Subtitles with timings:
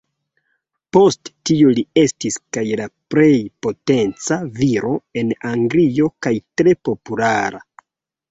[0.95, 3.29] Post tio li estis kaj la plej
[3.67, 4.93] potenca viro
[5.23, 7.63] en Anglio kaj tre populara.